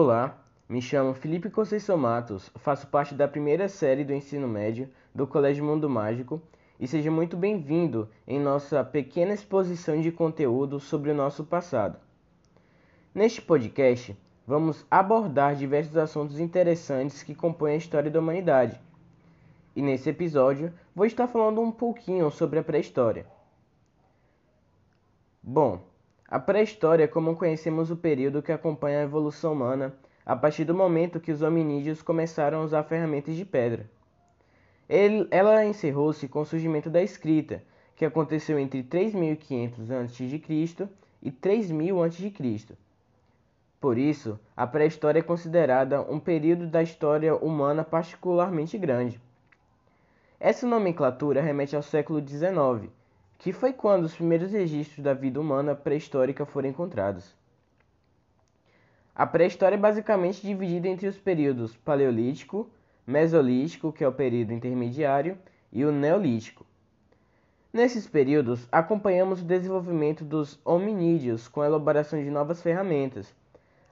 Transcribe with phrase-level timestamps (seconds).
[0.00, 0.38] Olá,
[0.68, 5.64] me chamo Felipe Conceição Matos, faço parte da primeira série do ensino médio do Colégio
[5.64, 6.40] Mundo Mágico
[6.78, 11.98] e seja muito bem-vindo em nossa pequena exposição de conteúdo sobre o nosso passado.
[13.12, 14.16] Neste podcast,
[14.46, 18.80] vamos abordar diversos assuntos interessantes que compõem a história da humanidade.
[19.74, 23.26] E nesse episódio, vou estar falando um pouquinho sobre a pré-história.
[25.42, 25.87] Bom,
[26.30, 29.94] a pré-história é como conhecemos o período que acompanha a evolução humana
[30.26, 33.88] a partir do momento que os hominídeos começaram a usar ferramentas de pedra.
[34.86, 37.62] Ele, ela encerrou-se com o surgimento da escrita,
[37.96, 40.42] que aconteceu entre 3500 a.C.
[41.22, 42.76] e 3000 a.C.
[43.80, 49.18] Por isso, a pré-história é considerada um período da história humana particularmente grande.
[50.38, 52.90] Essa nomenclatura remete ao século XIX,
[53.38, 57.34] que foi quando os primeiros registros da vida humana pré-histórica foram encontrados.
[59.14, 62.68] A pré-história é basicamente dividida entre os períodos Paleolítico,
[63.06, 65.38] Mesolítico, que é o período intermediário,
[65.72, 66.66] e o Neolítico.
[67.72, 73.34] Nesses períodos, acompanhamos o desenvolvimento dos hominídeos com a elaboração de novas ferramentas,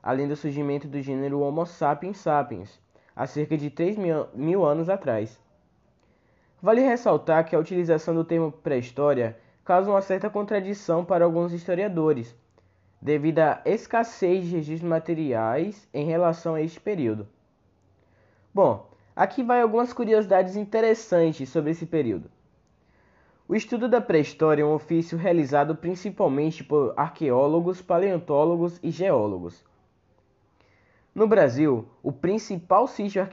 [0.02, 2.80] além do surgimento do gênero Homo sapiens sapiens,
[3.14, 5.38] há cerca de 3 mil, mil anos atrás.
[6.62, 12.32] Vale ressaltar que a utilização do termo pré-história causa uma certa contradição para alguns historiadores,
[13.02, 17.26] devido à escassez de registros materiais em relação a este período.
[18.54, 22.30] Bom, aqui vai algumas curiosidades interessantes sobre esse período.
[23.48, 29.64] O estudo da pré-história é um ofício realizado principalmente por arqueólogos, paleontólogos e geólogos.
[31.12, 33.26] No Brasil, o principal sítio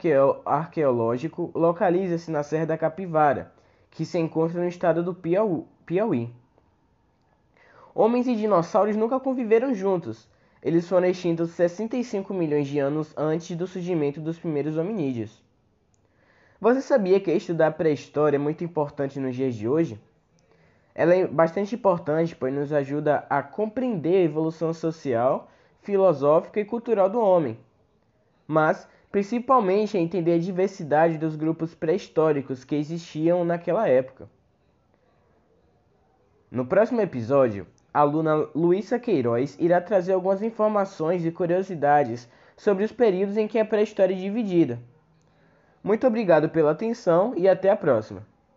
[0.44, 3.52] arqueológico localiza-se na Serra da Capivara,
[3.94, 6.30] que se encontra no estado do Piauí.
[7.94, 10.28] Homens e dinossauros nunca conviveram juntos.
[10.62, 15.42] Eles foram extintos 65 milhões de anos antes do surgimento dos primeiros hominídeos.
[16.60, 19.98] Você sabia que estudar pré-história é muito importante nos dias de hoje?
[20.94, 25.50] Ela é bastante importante, pois nos ajuda a compreender a evolução social,
[25.80, 27.58] filosófica e cultural do homem
[28.46, 34.28] mas principalmente a entender a diversidade dos grupos pré-históricos que existiam naquela época.
[36.50, 42.90] No próximo episódio, a aluna Luísa Queiroz irá trazer algumas informações e curiosidades sobre os
[42.90, 44.80] períodos em que a pré-história é dividida.
[45.80, 48.33] Muito obrigado pela atenção e até a próxima!